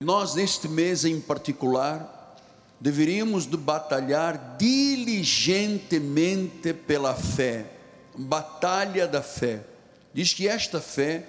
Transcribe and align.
Nós, 0.00 0.36
neste 0.36 0.68
mês 0.68 1.04
em 1.04 1.20
particular, 1.20 2.36
deveríamos 2.80 3.46
de 3.46 3.56
batalhar 3.56 4.56
diligentemente 4.56 6.72
pela 6.72 7.16
fé, 7.16 7.66
batalha 8.16 9.08
da 9.08 9.22
fé. 9.22 9.64
Diz 10.14 10.32
que 10.32 10.46
esta 10.46 10.80
fé, 10.80 11.28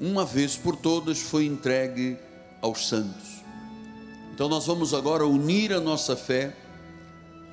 uma 0.00 0.24
vez 0.24 0.56
por 0.56 0.74
todas, 0.74 1.20
foi 1.20 1.46
entregue 1.46 2.18
aos 2.60 2.88
santos. 2.88 3.44
Então 4.34 4.48
nós 4.48 4.66
vamos 4.66 4.92
agora 4.92 5.24
unir 5.24 5.72
a 5.72 5.78
nossa 5.78 6.16
fé. 6.16 6.52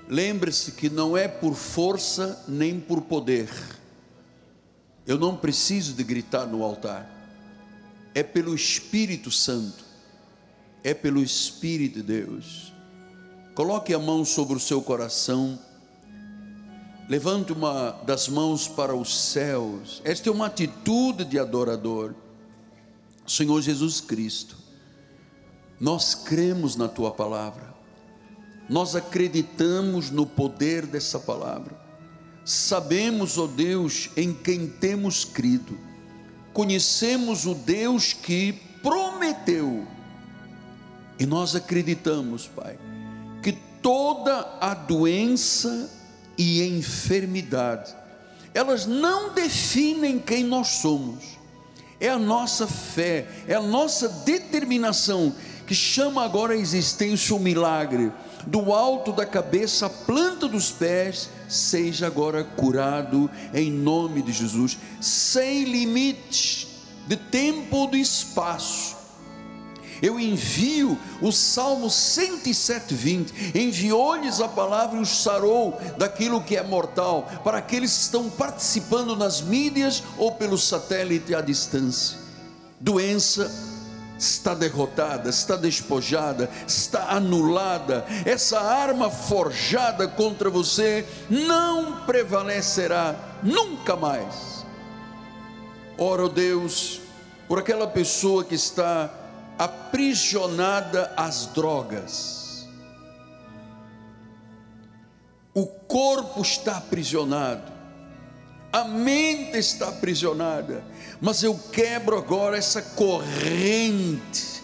Lembre-se 0.10 0.72
que 0.72 0.90
não 0.90 1.16
é 1.16 1.28
por 1.28 1.54
força 1.54 2.44
nem 2.48 2.80
por 2.80 3.02
poder. 3.02 3.48
Eu 5.06 5.20
não 5.20 5.38
preciso 5.38 5.94
de 5.94 6.04
gritar 6.04 6.48
no 6.48 6.64
altar. 6.64 7.08
É 8.16 8.24
pelo 8.24 8.56
Espírito 8.56 9.30
Santo 9.30 9.86
é 10.84 10.94
pelo 10.94 11.22
Espírito 11.22 11.96
de 11.96 12.04
Deus. 12.04 12.74
Coloque 13.56 13.94
a 13.94 14.00
mão 14.00 14.24
sobre 14.24 14.56
o 14.56 14.60
seu 14.60 14.82
coração. 14.82 15.58
Levante 17.10 17.52
uma 17.52 17.92
das 18.06 18.28
mãos 18.28 18.68
para 18.68 18.96
os 18.96 19.18
céus. 19.32 20.02
Esta 20.04 20.30
é 20.30 20.32
uma 20.32 20.46
atitude 20.46 21.26
de 21.26 21.40
adorador. 21.40 22.14
Senhor 23.26 23.62
Jesus 23.62 24.00
Cristo, 24.00 24.56
nós 25.80 26.14
cremos 26.14 26.76
na 26.76 26.88
tua 26.88 27.12
palavra. 27.12 27.76
Nós 28.70 28.96
acreditamos 28.96 30.12
no 30.12 30.26
poder 30.26 30.86
dessa 30.86 31.20
palavra. 31.20 31.76
Sabemos, 32.46 33.38
ó 33.38 33.46
oh 33.46 33.48
Deus, 33.48 34.10
em 34.16 34.34
quem 34.34 34.68
temos 34.68 35.26
crido. 35.26 35.78
Conhecemos 36.54 37.46
o 37.46 37.54
Deus 37.54 38.14
que 38.14 38.54
prometeu 38.82 39.86
e 41.20 41.26
nós 41.26 41.56
acreditamos, 41.56 42.48
Pai, 42.48 42.78
que 43.42 43.54
toda 43.82 44.58
a 44.62 44.74
doença 44.74 45.90
e 46.38 46.64
enfermidade, 46.64 47.96
elas 48.54 48.86
não 48.86 49.34
definem 49.34 50.20
quem 50.20 50.44
nós 50.44 50.68
somos. 50.68 51.38
É 52.00 52.10
a 52.10 52.20
nossa 52.20 52.68
fé, 52.68 53.28
é 53.48 53.56
a 53.56 53.62
nossa 53.62 54.08
determinação 54.08 55.34
que 55.66 55.74
chama 55.74 56.24
agora 56.24 56.54
a 56.54 56.58
existência 56.58 57.36
o 57.36 57.40
milagre. 57.40 58.12
Do 58.46 58.72
alto 58.72 59.12
da 59.12 59.26
cabeça 59.26 59.88
à 59.88 59.90
planta 59.90 60.48
dos 60.48 60.72
pés, 60.72 61.30
seja 61.50 62.08
agora 62.08 62.44
curado 62.44 63.30
em 63.54 63.72
nome 63.72 64.22
de 64.22 64.32
Jesus, 64.32 64.78
sem 65.02 65.66
limites 65.66 66.68
de 67.08 67.18
tempo 67.18 67.76
ou 67.76 67.90
de 67.90 68.00
espaço 68.00 68.97
eu 70.02 70.20
envio 70.20 70.98
o 71.22 71.32
Salmo 71.32 71.90
107, 71.90 72.94
20. 72.94 73.58
Enviou-lhes 73.58 74.42
a 74.42 74.48
palavra 74.48 74.98
e 74.98 75.02
os 75.02 75.24
sarou 75.24 75.80
daquilo 75.98 76.42
que 76.42 76.56
é 76.56 76.64
mortal, 76.64 77.28
para 77.44 77.58
aqueles 77.58 77.96
que 77.96 78.02
estão 78.04 78.30
participando 78.30 79.16
nas 79.16 79.42
mídias 79.42 80.04
ou 80.18 80.32
pelo 80.32 80.58
satélite 80.58 81.34
à 81.34 81.42
distância. 81.42 82.18
Doença 82.80 83.52
está 84.18 84.54
derrotada, 84.54 85.30
está 85.30 85.56
despojada, 85.56 86.50
está 86.68 87.12
anulada. 87.12 88.06
Essa 88.26 88.60
arma 88.60 89.10
forjada 89.10 90.08
contra 90.08 90.50
você 90.50 91.06
não 91.30 92.06
prevalecerá 92.06 93.16
nunca 93.44 93.96
mais. 93.96 94.66
Ora, 95.98 96.28
Deus, 96.30 97.02
por 97.48 97.60
aquela 97.60 97.88
pessoa 97.88 98.44
que 98.44 98.56
está 98.56 99.10
aprisionada 99.58 101.12
às 101.16 101.48
drogas. 101.48 102.68
O 105.54 105.66
corpo 105.66 106.42
está 106.42 106.78
aprisionado, 106.78 107.72
a 108.72 108.84
mente 108.84 109.58
está 109.58 109.90
aprisionada, 109.90 110.84
mas 111.20 111.42
eu 111.42 111.58
quebro 111.72 112.18
agora 112.18 112.58
essa 112.58 112.82
corrente 112.82 114.62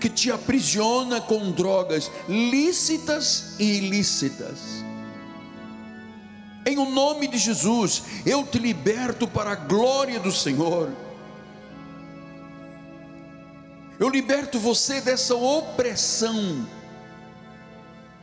que 0.00 0.08
te 0.08 0.32
aprisiona 0.32 1.20
com 1.20 1.52
drogas 1.52 2.10
lícitas 2.28 3.54
e 3.60 3.76
ilícitas. 3.76 4.82
Em 6.66 6.76
o 6.76 6.90
nome 6.90 7.28
de 7.28 7.38
Jesus, 7.38 8.02
eu 8.26 8.44
te 8.44 8.58
liberto 8.58 9.28
para 9.28 9.52
a 9.52 9.54
glória 9.54 10.18
do 10.18 10.32
Senhor 10.32 10.90
eu 14.02 14.08
liberto 14.08 14.58
você 14.58 15.00
dessa 15.00 15.32
opressão 15.36 16.66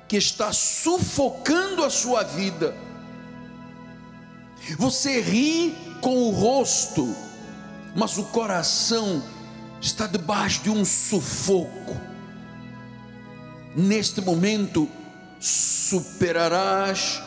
que 0.10 0.18
está 0.18 0.52
sufocando 0.52 1.86
a 1.86 1.90
sua 1.90 2.22
vida. 2.22 2.76
Você 4.78 5.22
ri 5.22 5.74
com 6.02 6.18
o 6.24 6.32
rosto, 6.32 7.16
mas 7.96 8.18
o 8.18 8.26
coração 8.26 9.24
está 9.80 10.06
debaixo 10.06 10.64
de 10.64 10.70
um 10.70 10.84
sufoco. 10.84 11.96
Neste 13.74 14.20
momento, 14.20 14.86
superarás 15.40 17.22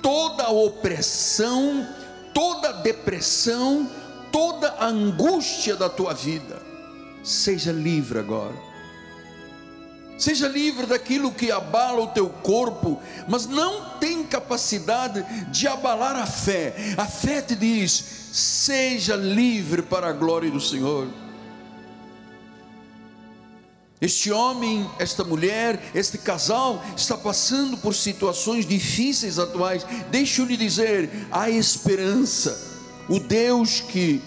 toda 0.00 0.44
a 0.44 0.50
opressão, 0.50 1.86
toda 2.32 2.70
a 2.70 2.72
depressão, 2.80 3.90
toda 4.32 4.70
a 4.78 4.86
angústia 4.86 5.76
da 5.76 5.90
tua 5.90 6.14
vida. 6.14 6.73
Seja 7.24 7.72
livre 7.72 8.18
agora. 8.18 8.54
Seja 10.16 10.46
livre 10.46 10.86
daquilo 10.86 11.32
que 11.32 11.50
abala 11.50 12.02
o 12.02 12.06
teu 12.06 12.28
corpo, 12.28 13.00
mas 13.26 13.46
não 13.46 13.98
tem 13.98 14.22
capacidade 14.22 15.24
de 15.50 15.66
abalar 15.66 16.14
a 16.14 16.26
fé. 16.26 16.94
A 16.96 17.06
fé 17.06 17.40
te 17.40 17.56
diz: 17.56 18.04
seja 18.32 19.16
livre 19.16 19.82
para 19.82 20.08
a 20.08 20.12
glória 20.12 20.50
do 20.50 20.60
Senhor. 20.60 21.08
Este 24.00 24.30
homem, 24.30 24.88
esta 24.98 25.24
mulher, 25.24 25.80
este 25.94 26.18
casal 26.18 26.84
está 26.96 27.16
passando 27.16 27.78
por 27.78 27.94
situações 27.94 28.66
difíceis 28.66 29.38
atuais. 29.38 29.84
Deixa 30.10 30.42
eu 30.42 30.46
lhe 30.46 30.56
dizer: 30.56 31.10
há 31.32 31.50
esperança. 31.50 32.72
O 33.08 33.18
Deus 33.18 33.80
que 33.80 34.22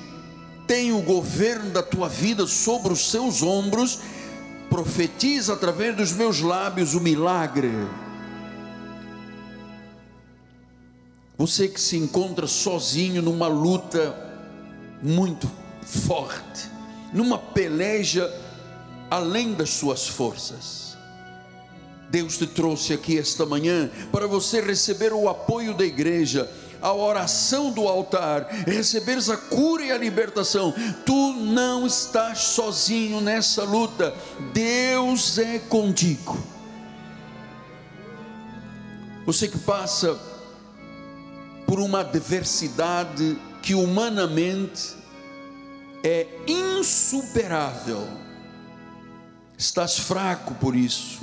tem 0.67 0.91
o 0.91 1.01
governo 1.01 1.71
da 1.71 1.81
tua 1.81 2.09
vida 2.09 2.45
sobre 2.45 2.91
os 2.91 3.09
seus 3.09 3.41
ombros, 3.41 3.99
profetiza 4.69 5.53
através 5.53 5.95
dos 5.95 6.11
meus 6.11 6.41
lábios 6.41 6.93
o 6.93 6.99
milagre. 6.99 7.71
Você 11.37 11.67
que 11.69 11.79
se 11.79 11.95
encontra 11.95 12.47
sozinho 12.47 13.21
numa 13.21 13.47
luta 13.47 14.15
muito 15.01 15.49
forte, 15.81 16.69
numa 17.13 17.37
peleja 17.37 18.29
além 19.09 19.53
das 19.53 19.69
suas 19.69 20.07
forças. 20.07 20.97
Deus 22.09 22.37
te 22.37 22.47
trouxe 22.47 22.93
aqui 22.93 23.17
esta 23.17 23.45
manhã 23.45 23.89
para 24.11 24.27
você 24.27 24.61
receber 24.61 25.13
o 25.13 25.29
apoio 25.29 25.73
da 25.73 25.85
igreja 25.85 26.49
a 26.81 26.93
oração 26.93 27.71
do 27.71 27.87
altar, 27.87 28.47
receberes 28.65 29.29
a 29.29 29.37
cura 29.37 29.85
e 29.85 29.91
a 29.91 29.97
libertação, 29.97 30.73
tu 31.05 31.33
não 31.33 31.85
estás 31.87 32.39
sozinho 32.39 33.21
nessa 33.21 33.63
luta, 33.63 34.13
Deus 34.53 35.37
é 35.37 35.59
contigo. 35.59 36.37
Você 39.25 39.47
que 39.47 39.57
passa 39.57 40.17
por 41.65 41.79
uma 41.79 41.99
adversidade 41.99 43.37
que 43.61 43.75
humanamente 43.75 44.95
é 46.03 46.27
insuperável, 46.47 48.07
estás 49.57 49.99
fraco 49.99 50.55
por 50.55 50.75
isso, 50.75 51.19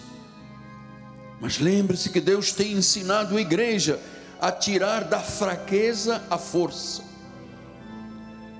mas 1.40 1.58
lembre-se 1.58 2.10
que 2.10 2.20
Deus 2.20 2.52
tem 2.52 2.72
ensinado 2.72 3.36
a 3.36 3.40
igreja 3.40 3.98
a 4.40 4.52
tirar 4.52 5.04
da 5.04 5.20
fraqueza 5.20 6.22
a 6.30 6.38
força. 6.38 7.02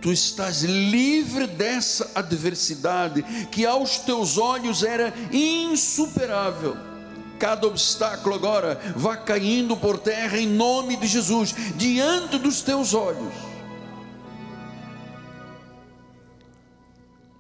Tu 0.01 0.13
estás 0.13 0.63
livre 0.63 1.47
dessa 1.47 2.11
adversidade 2.15 3.23
que 3.51 3.65
aos 3.65 3.99
teus 3.99 4.37
olhos 4.37 4.83
era 4.83 5.15
insuperável. 5.33 6.77
Cada 7.39 7.67
obstáculo 7.67 8.35
agora 8.35 8.79
vá 8.95 9.17
caindo 9.17 9.77
por 9.77 9.99
terra 9.99 10.39
em 10.39 10.47
nome 10.47 10.97
de 10.97 11.07
Jesus, 11.07 11.55
diante 11.77 12.39
dos 12.39 12.61
teus 12.61 12.93
olhos. 12.93 13.33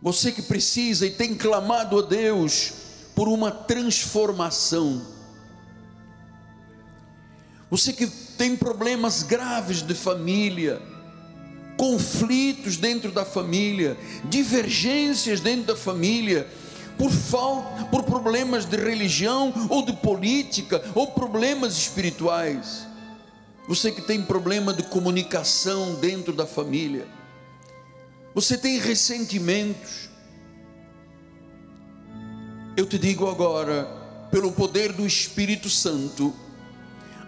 Você 0.00 0.32
que 0.32 0.42
precisa 0.42 1.06
e 1.06 1.10
tem 1.10 1.34
clamado 1.34 1.98
a 1.98 2.02
Deus 2.02 2.72
por 3.14 3.28
uma 3.28 3.50
transformação. 3.50 5.02
Você 7.70 7.92
que 7.92 8.06
tem 8.34 8.56
problemas 8.56 9.22
graves 9.22 9.82
de 9.82 9.94
família, 9.94 10.80
conflitos 11.76 12.76
dentro 12.76 13.10
da 13.10 13.24
família, 13.24 13.96
divergências 14.24 15.40
dentro 15.40 15.66
da 15.66 15.76
família. 15.76 16.46
por 16.96 17.10
falta, 17.10 17.86
por 17.86 18.04
problemas 18.04 18.64
de 18.64 18.76
religião 18.76 19.52
ou 19.68 19.84
de 19.84 19.92
política 19.94 20.80
ou 20.94 21.08
problemas 21.08 21.76
espirituais. 21.76 22.86
Você 23.66 23.90
que 23.90 24.02
tem 24.02 24.22
problema 24.22 24.72
de 24.72 24.84
comunicação 24.84 25.96
dentro 25.96 26.32
da 26.32 26.46
família. 26.46 27.06
Você 28.34 28.58
tem 28.58 28.78
ressentimentos. 28.78 30.08
Eu 32.76 32.86
te 32.86 32.98
digo 32.98 33.28
agora, 33.28 33.84
pelo 34.30 34.52
poder 34.52 34.92
do 34.92 35.06
Espírito 35.06 35.70
Santo, 35.70 36.34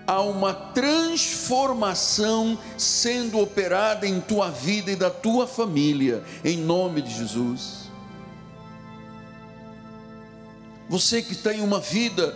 há 0.06 0.20
uma 0.20 0.54
transformação 0.54 2.56
sendo 2.78 3.40
operada 3.40 4.06
em 4.06 4.20
tua 4.20 4.50
vida 4.50 4.92
e 4.92 4.96
da 4.96 5.10
tua 5.10 5.46
família, 5.46 6.22
em 6.44 6.58
nome 6.58 7.02
de 7.02 7.12
Jesus. 7.12 7.86
Você 10.88 11.20
que 11.20 11.34
tem 11.34 11.60
uma 11.60 11.80
vida 11.80 12.32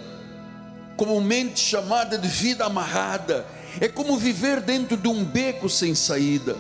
comumente 0.97 1.61
chamada 1.61 2.19
de 2.19 2.27
vida 2.27 2.65
amarrada, 2.65 3.47
é 3.81 3.87
como 3.87 4.19
viver 4.19 4.61
dentro 4.61 4.97
de 4.97 5.07
um 5.07 5.25
beco 5.25 5.69
sem 5.69 5.95
saída. 5.95 6.57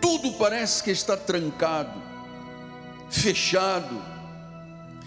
Tudo 0.00 0.32
parece 0.32 0.82
que 0.82 0.90
está 0.90 1.16
trancado, 1.16 2.02
fechado 3.08 4.11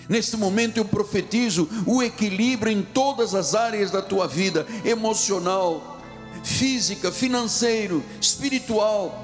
Neste 0.08 0.38
momento 0.38 0.78
eu 0.78 0.86
profetizo 0.86 1.68
o 1.86 2.02
equilíbrio 2.02 2.72
em 2.72 2.84
todas 2.84 3.34
as 3.34 3.56
áreas 3.56 3.90
da 3.90 4.02
tua 4.02 4.28
vida, 4.28 4.66
emocional, 4.84 6.00
física, 6.44 7.12
financeiro, 7.12 8.04
espiritual. 8.22 9.24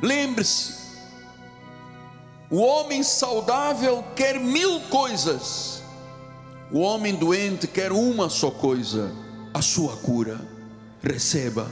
Lembre-se, 0.00 0.74
o 2.48 2.58
homem 2.58 3.02
saudável 3.02 4.04
quer 4.14 4.38
mil 4.38 4.80
coisas, 4.82 5.82
o 6.70 6.78
homem 6.78 7.14
doente 7.14 7.66
quer 7.66 7.90
uma 7.90 8.28
só 8.28 8.50
coisa: 8.50 9.12
a 9.52 9.60
sua 9.60 9.96
cura. 9.96 10.40
Receba. 11.02 11.70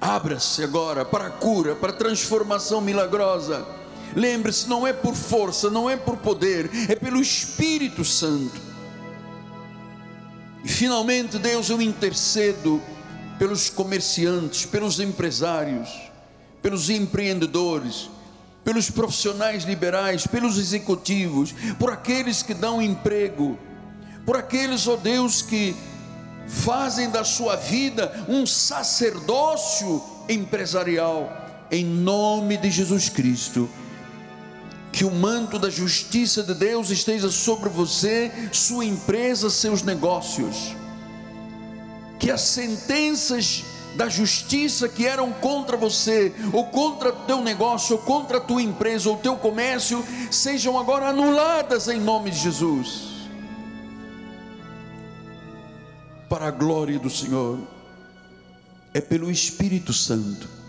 Abra-se 0.00 0.62
agora 0.62 1.04
para 1.04 1.26
a 1.26 1.30
cura, 1.30 1.74
para 1.76 1.90
a 1.90 1.96
transformação 1.96 2.80
milagrosa 2.80 3.79
Lembre-se, 4.14 4.68
não 4.68 4.86
é 4.86 4.92
por 4.92 5.14
força, 5.14 5.70
não 5.70 5.88
é 5.88 5.96
por 5.96 6.16
poder, 6.16 6.70
é 6.88 6.94
pelo 6.94 7.20
Espírito 7.20 8.04
Santo. 8.04 8.60
E 10.64 10.68
finalmente, 10.68 11.38
Deus, 11.38 11.70
eu 11.70 11.80
intercedo 11.80 12.80
pelos 13.38 13.70
comerciantes, 13.70 14.66
pelos 14.66 15.00
empresários, 15.00 15.88
pelos 16.60 16.90
empreendedores, 16.90 18.10
pelos 18.64 18.90
profissionais 18.90 19.64
liberais, 19.64 20.26
pelos 20.26 20.58
executivos, 20.58 21.54
por 21.78 21.90
aqueles 21.90 22.42
que 22.42 22.52
dão 22.52 22.82
emprego, 22.82 23.58
por 24.26 24.36
aqueles, 24.36 24.86
ó 24.86 24.94
oh 24.94 24.96
Deus, 24.98 25.40
que 25.40 25.74
fazem 26.46 27.08
da 27.08 27.24
sua 27.24 27.56
vida 27.56 28.26
um 28.28 28.44
sacerdócio 28.44 30.02
empresarial, 30.28 31.66
em 31.70 31.84
nome 31.84 32.56
de 32.58 32.70
Jesus 32.70 33.08
Cristo 33.08 33.70
que 34.92 35.04
o 35.04 35.10
manto 35.10 35.58
da 35.58 35.70
justiça 35.70 36.42
de 36.42 36.54
Deus 36.54 36.90
esteja 36.90 37.30
sobre 37.30 37.68
você, 37.68 38.30
sua 38.52 38.84
empresa, 38.84 39.48
seus 39.48 39.82
negócios. 39.82 40.74
Que 42.18 42.30
as 42.30 42.40
sentenças 42.40 43.64
da 43.96 44.08
justiça 44.08 44.88
que 44.88 45.06
eram 45.06 45.32
contra 45.32 45.76
você, 45.76 46.32
ou 46.52 46.66
contra 46.66 47.12
teu 47.12 47.40
negócio, 47.40 47.96
ou 47.96 48.02
contra 48.02 48.38
a 48.38 48.40
tua 48.40 48.62
empresa, 48.62 49.08
ou 49.08 49.16
teu 49.16 49.36
comércio, 49.36 50.04
sejam 50.30 50.78
agora 50.78 51.08
anuladas 51.08 51.88
em 51.88 52.00
nome 52.00 52.30
de 52.30 52.38
Jesus. 52.38 53.10
Para 56.28 56.48
a 56.48 56.50
glória 56.50 56.98
do 56.98 57.10
Senhor, 57.10 57.58
é 58.94 59.00
pelo 59.00 59.30
Espírito 59.30 59.92
Santo 59.92 60.60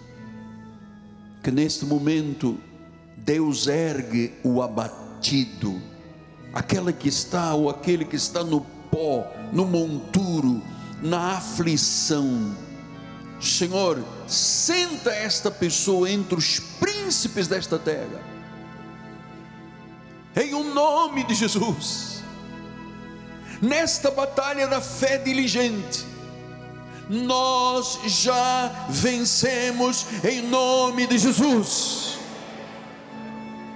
que 1.43 1.51
neste 1.51 1.85
momento 1.85 2.57
Deus 3.23 3.67
ergue 3.67 4.33
o 4.43 4.61
abatido, 4.61 5.79
aquela 6.53 6.91
que 6.91 7.07
está 7.07 7.53
ou 7.53 7.69
aquele 7.69 8.03
que 8.03 8.15
está 8.15 8.43
no 8.43 8.61
pó, 8.61 9.31
no 9.53 9.65
monturo, 9.65 10.61
na 11.01 11.37
aflição. 11.37 12.55
Senhor, 13.39 14.03
senta 14.27 15.11
esta 15.11 15.51
pessoa 15.51 16.09
entre 16.09 16.35
os 16.35 16.59
príncipes 16.59 17.47
desta 17.47 17.77
terra, 17.77 18.21
em 20.35 20.53
o 20.55 20.63
nome 20.63 21.23
de 21.23 21.35
Jesus, 21.35 22.23
nesta 23.61 24.09
batalha 24.09 24.67
da 24.67 24.81
fé 24.81 25.17
diligente, 25.17 26.05
nós 27.07 27.99
já 28.07 28.87
vencemos 28.89 30.07
em 30.23 30.41
nome 30.41 31.05
de 31.05 31.17
Jesus 31.19 32.10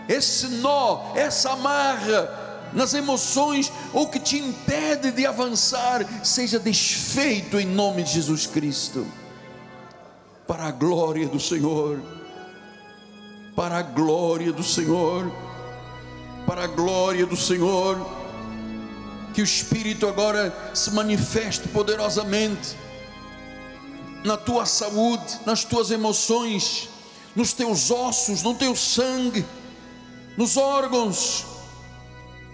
esse 0.08 0.48
nó, 0.48 1.14
essa 1.16 1.52
amarra 1.52 2.46
nas 2.74 2.94
emoções 2.94 3.72
ou 3.94 4.08
que 4.08 4.20
te 4.20 4.38
impede 4.38 5.12
de 5.12 5.26
avançar, 5.26 6.06
seja 6.24 6.60
desfeito 6.60 7.60
em 7.60 7.66
nome 7.66 8.04
de 8.04 8.12
Jesus 8.12 8.46
Cristo, 8.46 9.08
para 10.46 10.66
a 10.66 10.72
glória 10.72 11.28
do 11.28 11.40
Senhor, 11.40 12.02
para 13.56 13.78
a 13.78 13.82
glória 13.82 14.52
do 14.52 14.64
Senhor, 14.64 15.32
para 16.46 16.66
a 16.66 16.68
glória 16.68 17.26
do 17.26 17.38
Senhor, 17.38 17.98
que 19.34 19.42
o 19.42 19.46
Espírito 19.46 20.08
agora 20.08 20.54
se 20.74 20.92
manifeste 20.92 21.68
poderosamente 21.70 22.76
na 24.24 24.38
tua 24.38 24.66
saúde, 24.66 25.40
nas 25.46 25.64
tuas 25.64 25.92
emoções, 25.92 26.90
nos 27.36 27.54
teus 27.54 27.92
ossos, 27.92 28.44
no 28.44 28.56
teu 28.56 28.76
sangue 28.76 29.46
nos 30.38 30.58
órgãos, 30.58 31.46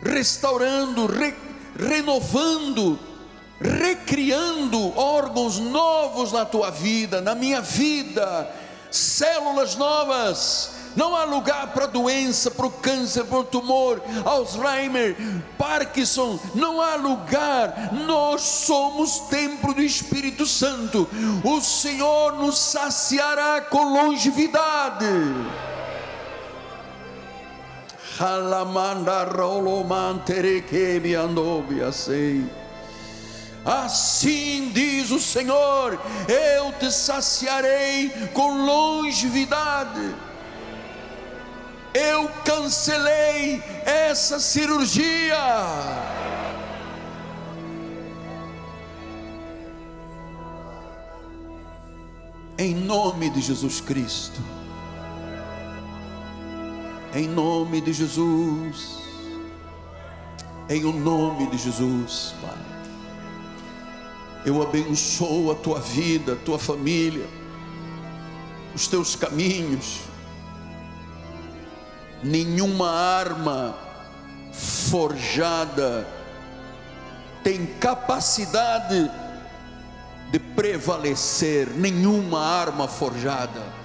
restaurando, 0.04 1.08
re, 1.08 1.34
renovando, 1.78 3.00
recriando 3.60 4.98
órgãos 4.98 5.60
novos 5.60 6.32
na 6.32 6.46
tua 6.46 6.70
vida, 6.70 7.22
na 7.22 7.36
minha 7.36 7.62
vida, 7.62 8.50
células 8.90 9.76
novas. 9.76 10.82
Não 10.96 11.16
há 11.16 11.24
lugar 11.24 11.68
para 11.68 11.86
doença, 11.86 12.52
para 12.52 12.66
o 12.66 12.72
câncer, 12.72 13.24
para 13.24 13.40
o 13.40 13.44
tumor, 13.46 14.02
Alzheimer, 14.26 15.16
Parkinson. 15.58 16.38
Não 16.54 16.82
há 16.82 16.96
lugar. 16.96 17.94
Nós 17.94 18.42
somos 18.42 19.20
templo 19.30 19.74
do 19.74 19.82
Espírito 19.82 20.46
Santo. 20.46 21.08
O 21.46 21.62
Senhor 21.62 22.34
nos 22.34 22.58
saciará 22.58 23.62
com 23.62 23.94
longevidade. 23.94 25.06
Assim 33.66 34.70
diz 34.72 35.10
o 35.10 35.20
Senhor: 35.20 36.00
eu 36.28 36.72
te 36.74 36.92
saciarei 36.92 38.12
com 38.32 38.64
longevidade. 38.64 40.14
Eu 41.96 42.30
cancelei 42.46 43.60
essa 43.86 44.40
cirurgia. 44.40 45.36
Em 52.56 52.76
nome 52.76 53.32
de 53.32 53.42
Jesus 53.42 53.82
Cristo 53.82 54.61
em 57.14 57.28
nome 57.28 57.82
de 57.82 57.94
Jesus. 57.94 59.00
Em 60.70 60.86
o 60.86 60.94
nome 60.94 61.48
de 61.48 61.58
Jesus, 61.58 62.34
Pai. 62.42 62.58
Eu 64.46 64.62
abençoo 64.62 65.52
a 65.52 65.56
tua 65.56 65.80
vida, 65.80 66.34
a 66.34 66.36
tua 66.38 66.58
família, 66.58 67.28
os 68.74 68.88
teus 68.88 69.16
caminhos. 69.16 70.00
Nenhuma 72.24 72.90
arma 72.90 73.76
forjada 74.54 76.08
tem 77.44 77.66
capacidade 77.66 79.12
de 80.32 80.40
prevalecer, 80.40 81.70
nenhuma 81.72 82.40
arma 82.40 82.88
forjada 82.88 83.81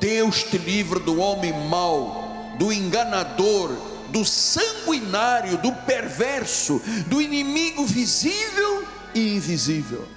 Deus 0.00 0.42
te 0.42 0.56
livra 0.56 0.98
do 0.98 1.20
homem 1.20 1.52
mau, 1.68 2.54
do 2.58 2.72
enganador, 2.72 3.76
do 4.08 4.24
sanguinário, 4.24 5.58
do 5.58 5.72
perverso, 5.72 6.80
do 7.06 7.20
inimigo 7.20 7.84
visível 7.84 8.84
e 9.14 9.36
invisível. 9.36 10.08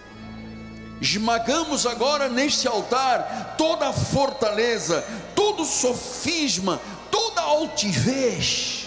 Esmagamos 1.01 1.85
agora 1.85 2.29
neste 2.29 2.65
altar 2.65 3.55
toda 3.57 3.89
a 3.89 3.93
fortaleza, 3.93 5.05
todo 5.35 5.65
sofisma, 5.65 6.79
toda 7.11 7.41
altivez. 7.41 8.85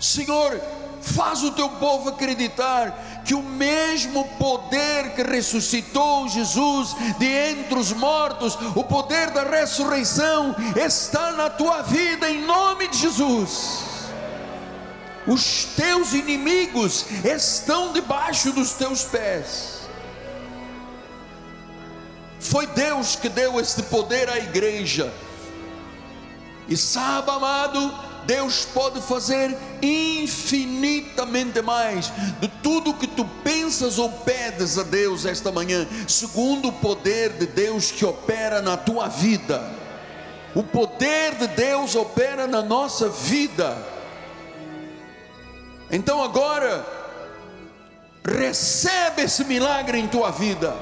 Senhor, 0.00 0.58
faz 1.02 1.42
o 1.42 1.52
teu 1.52 1.68
povo 1.68 2.08
acreditar 2.08 3.07
que 3.28 3.34
o 3.34 3.42
mesmo 3.42 4.24
poder 4.38 5.14
que 5.14 5.22
ressuscitou 5.22 6.26
Jesus 6.26 6.96
de 7.18 7.26
entre 7.26 7.78
os 7.78 7.92
mortos, 7.92 8.56
o 8.74 8.82
poder 8.82 9.30
da 9.32 9.44
ressurreição, 9.44 10.56
está 10.74 11.32
na 11.32 11.50
tua 11.50 11.82
vida 11.82 12.30
em 12.30 12.40
nome 12.40 12.88
de 12.88 12.96
Jesus. 12.96 13.82
Os 15.26 15.64
teus 15.76 16.14
inimigos 16.14 17.04
estão 17.22 17.92
debaixo 17.92 18.50
dos 18.50 18.72
teus 18.72 19.04
pés. 19.04 19.80
Foi 22.40 22.66
Deus 22.68 23.14
que 23.14 23.28
deu 23.28 23.60
este 23.60 23.82
poder 23.82 24.30
à 24.30 24.38
igreja. 24.38 25.12
E 26.66 26.78
sabe, 26.78 27.30
amado, 27.30 27.92
Deus 28.28 28.66
pode 28.66 29.00
fazer 29.00 29.56
infinitamente 29.82 31.62
mais 31.62 32.12
de 32.38 32.46
tudo 32.62 32.92
que 32.94 33.06
tu 33.06 33.24
pensas 33.42 33.98
ou 33.98 34.10
pedes 34.10 34.78
a 34.78 34.82
Deus 34.82 35.24
esta 35.24 35.50
manhã, 35.50 35.88
segundo 36.06 36.68
o 36.68 36.72
poder 36.72 37.30
de 37.38 37.46
Deus 37.46 37.90
que 37.90 38.04
opera 38.04 38.60
na 38.60 38.76
tua 38.76 39.08
vida. 39.08 39.60
O 40.54 40.62
poder 40.62 41.36
de 41.36 41.46
Deus 41.48 41.96
opera 41.96 42.46
na 42.46 42.60
nossa 42.60 43.08
vida. 43.08 43.74
Então 45.90 46.22
agora, 46.22 46.86
recebe 48.22 49.22
esse 49.22 49.42
milagre 49.44 49.98
em 49.98 50.06
tua 50.06 50.30
vida 50.30 50.76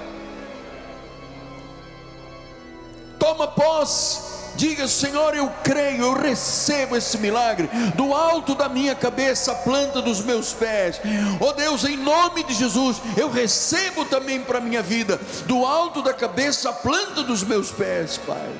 toma 3.27 3.49
posse. 3.49 4.36
Diga, 4.57 4.89
Senhor, 4.89 5.35
eu 5.35 5.53
creio, 5.63 6.03
eu 6.03 6.13
recebo 6.15 6.97
esse 6.97 7.19
milagre 7.19 7.69
do 7.95 8.15
alto 8.15 8.55
da 8.55 8.69
minha 8.69 8.95
cabeça, 8.95 9.53
a 9.53 9.55
planta 9.57 10.01
dos 10.01 10.21
meus 10.23 10.53
pés. 10.53 11.01
Oh 11.41 11.53
Deus, 11.53 11.85
em 11.85 11.97
nome 11.97 12.43
de 12.45 12.55
Jesus, 12.55 13.01
eu 13.17 13.31
recebo 13.31 14.05
também 14.07 14.41
para 14.41 14.59
a 14.59 14.61
minha 14.61 14.83
vida, 14.83 15.21
do 15.47 15.65
alto 15.65 16.03
da 16.03 16.15
cabeça, 16.15 16.71
a 16.71 16.73
planta 16.73 17.23
dos 17.23 17.45
meus 17.45 17.71
pés, 17.71 18.19
Pai. 18.27 18.51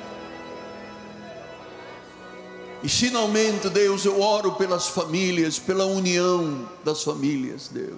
E 2.83 2.89
finalmente, 2.89 3.69
Deus, 3.69 4.05
eu 4.05 4.21
oro 4.21 4.53
pelas 4.53 4.87
famílias, 4.87 5.57
pela 5.57 5.85
união 5.85 6.69
das 6.85 7.03
famílias, 7.03 7.69
Deus. 7.69 7.97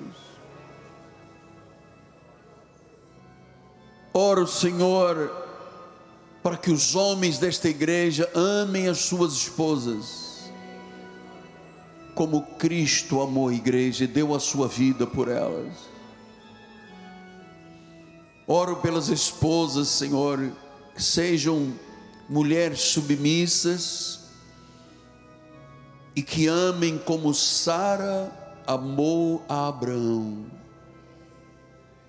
Oro, 4.13 4.47
Senhor, 4.47 5.48
para 6.41 6.57
que 6.57 6.71
os 6.71 6.95
homens 6.95 7.37
desta 7.37 7.67
igreja 7.67 8.29
amem 8.33 8.87
as 8.87 8.99
suas 8.99 9.33
esposas, 9.33 10.49
como 12.15 12.41
Cristo 12.57 13.21
amou 13.21 13.49
a 13.49 13.53
igreja 13.53 14.05
e 14.05 14.07
deu 14.07 14.33
a 14.33 14.39
sua 14.39 14.67
vida 14.67 15.05
por 15.05 15.27
elas. 15.27 15.73
Oro 18.47 18.77
pelas 18.77 19.09
esposas, 19.09 19.89
Senhor, 19.89 20.51
que 20.95 21.03
sejam 21.03 21.73
mulheres 22.27 22.81
submissas 22.81 24.21
e 26.15 26.23
que 26.23 26.47
amem 26.47 26.97
como 26.97 27.33
Sara 27.33 28.31
amou 28.65 29.43
a 29.47 29.67
Abraão, 29.67 30.45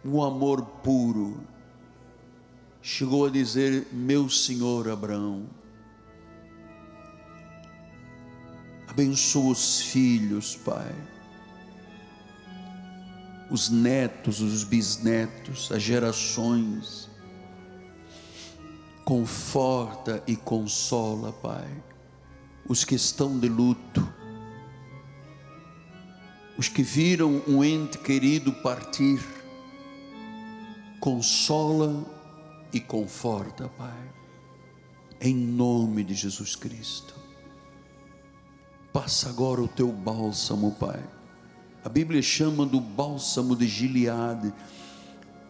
um 0.04 0.22
amor 0.22 0.62
puro 0.82 1.40
chegou 2.82 3.26
a 3.26 3.30
dizer: 3.30 3.86
Meu 3.92 4.28
senhor 4.28 4.88
Abraão, 4.88 5.46
abençoa 8.88 9.52
os 9.52 9.80
filhos, 9.82 10.56
Pai, 10.56 10.94
os 13.50 13.68
netos, 13.68 14.40
os 14.40 14.64
bisnetos, 14.64 15.70
as 15.72 15.82
gerações, 15.82 17.08
conforta 19.04 20.22
e 20.26 20.36
consola, 20.36 21.32
Pai, 21.32 21.68
os 22.66 22.84
que 22.84 22.94
estão 22.94 23.38
de 23.38 23.48
luto, 23.48 24.06
os 26.56 26.68
que 26.68 26.82
viram 26.82 27.42
um 27.46 27.64
ente 27.64 27.98
querido 27.98 28.52
partir, 28.52 29.20
consola 31.00 32.19
e 32.72 32.80
conforta, 32.80 33.68
Pai, 33.76 34.12
em 35.20 35.34
nome 35.34 36.04
de 36.04 36.14
Jesus 36.14 36.56
Cristo. 36.56 37.14
Passa 38.92 39.28
agora 39.28 39.60
o 39.60 39.68
teu 39.68 39.92
bálsamo, 39.92 40.72
Pai. 40.72 41.02
A 41.84 41.88
Bíblia 41.88 42.20
chama 42.20 42.66
do 42.66 42.80
bálsamo 42.80 43.54
de 43.56 43.66
Gileade. 43.66 44.52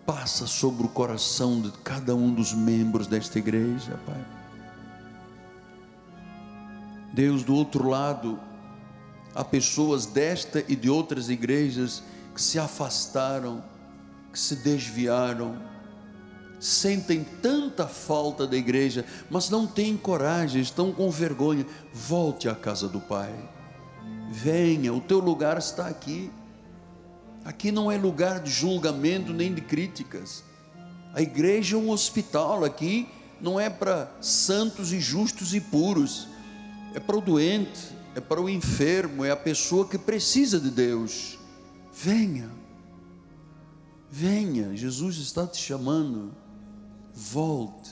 Passa 0.04 0.46
sobre 0.46 0.86
o 0.86 0.88
coração 0.88 1.60
de 1.60 1.70
cada 1.84 2.14
um 2.14 2.32
dos 2.32 2.52
membros 2.52 3.06
desta 3.06 3.38
igreja, 3.38 3.98
Pai. 4.06 4.26
Deus, 7.12 7.42
do 7.42 7.54
outro 7.54 7.88
lado, 7.88 8.38
há 9.34 9.42
pessoas 9.42 10.06
desta 10.06 10.64
e 10.68 10.76
de 10.76 10.88
outras 10.88 11.28
igrejas 11.28 12.02
que 12.34 12.40
se 12.40 12.58
afastaram, 12.58 13.64
que 14.32 14.38
se 14.38 14.56
desviaram, 14.56 15.60
sentem 16.60 17.24
tanta 17.24 17.88
falta 17.88 18.46
da 18.46 18.56
igreja, 18.56 19.04
mas 19.30 19.48
não 19.48 19.66
têm 19.66 19.96
coragem, 19.96 20.60
estão 20.60 20.92
com 20.92 21.10
vergonha. 21.10 21.66
Volte 21.92 22.48
à 22.48 22.54
casa 22.54 22.86
do 22.86 23.00
Pai. 23.00 23.32
Venha, 24.30 24.92
o 24.92 25.00
teu 25.00 25.18
lugar 25.18 25.56
está 25.56 25.88
aqui. 25.88 26.30
Aqui 27.44 27.72
não 27.72 27.90
é 27.90 27.96
lugar 27.96 28.40
de 28.40 28.50
julgamento 28.50 29.32
nem 29.32 29.54
de 29.54 29.62
críticas. 29.62 30.44
A 31.14 31.22
igreja 31.22 31.76
é 31.76 31.78
um 31.78 31.90
hospital 31.90 32.64
aqui, 32.64 33.08
não 33.40 33.58
é 33.58 33.70
para 33.70 34.12
santos 34.20 34.92
e 34.92 35.00
justos 35.00 35.54
e 35.54 35.60
puros. 35.60 36.28
É 36.94 37.00
para 37.00 37.16
o 37.16 37.20
doente, 37.20 37.88
é 38.14 38.20
para 38.20 38.40
o 38.40 38.50
enfermo, 38.50 39.24
é 39.24 39.30
a 39.30 39.36
pessoa 39.36 39.88
que 39.88 39.96
precisa 39.96 40.60
de 40.60 40.70
Deus. 40.70 41.38
Venha. 41.92 42.50
Venha, 44.10 44.76
Jesus 44.76 45.16
está 45.16 45.46
te 45.46 45.58
chamando 45.58 46.32
volte 47.20 47.90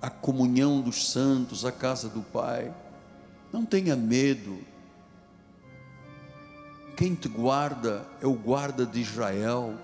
à 0.00 0.08
comunhão 0.08 0.80
dos 0.80 1.10
santos, 1.10 1.64
à 1.64 1.70
casa 1.70 2.08
do 2.08 2.22
Pai. 2.22 2.74
Não 3.52 3.66
tenha 3.66 3.94
medo. 3.94 4.58
Quem 6.96 7.14
te 7.14 7.28
guarda 7.28 8.06
é 8.22 8.26
o 8.26 8.32
guarda 8.32 8.86
de 8.86 9.00
Israel. 9.00 9.74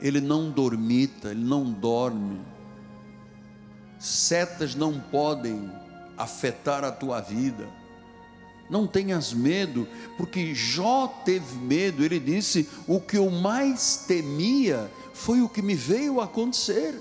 Ele 0.00 0.22
não 0.22 0.50
dormita, 0.50 1.30
ele 1.30 1.44
não 1.44 1.70
dorme. 1.70 2.40
Setas 3.98 4.74
não 4.74 4.98
podem 4.98 5.70
afetar 6.16 6.82
a 6.82 6.90
tua 6.90 7.20
vida. 7.20 7.68
Não 8.70 8.86
tenhas 8.86 9.34
medo, 9.34 9.88
porque 10.16 10.54
Jó 10.54 11.08
teve 11.24 11.56
medo. 11.56 12.04
Ele 12.04 12.20
disse: 12.20 12.68
O 12.86 13.00
que 13.00 13.18
eu 13.18 13.28
mais 13.28 14.04
temia 14.06 14.90
foi 15.12 15.42
o 15.42 15.48
que 15.48 15.60
me 15.60 15.74
veio 15.74 16.20
a 16.20 16.24
acontecer. 16.24 16.94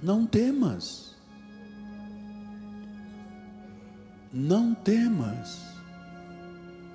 Não 0.00 0.24
temas. 0.24 1.14
Não 4.32 4.74
temas. 4.74 5.58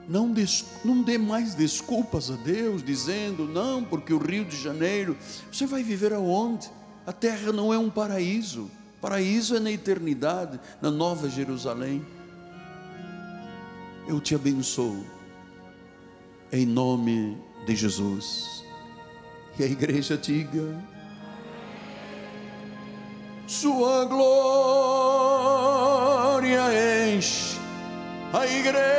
Não, 0.07 0.31
des, 0.31 0.65
não 0.83 1.03
dê 1.03 1.19
mais 1.19 1.53
desculpas 1.53 2.31
a 2.31 2.35
Deus, 2.35 2.83
dizendo, 2.83 3.45
não, 3.47 3.83
porque 3.83 4.11
o 4.11 4.17
Rio 4.17 4.43
de 4.43 4.57
Janeiro, 4.57 5.15
você 5.51 5.67
vai 5.67 5.83
viver 5.83 6.13
aonde? 6.13 6.67
A 7.05 7.13
terra 7.13 7.51
não 7.51 7.71
é 7.71 7.77
um 7.77 7.91
paraíso, 7.91 8.71
paraíso 9.01 9.56
é 9.56 9.60
na 9.60 9.72
eternidade, 9.72 10.60
na 10.82 10.91
Nova 10.91 11.29
Jerusalém. 11.29 12.06
Eu 14.08 14.20
te 14.20 14.36
abençoo, 14.36 15.06
em 16.51 16.65
nome 16.65 17.38
de 17.65 17.75
Jesus. 17.75 18.63
E 19.58 19.63
a 19.63 19.65
igreja 19.68 20.18
diga: 20.18 20.84
Sua 23.46 24.06
glória 24.06 25.50
enche 27.15 27.58
a 28.34 28.46
igreja. 28.46 28.89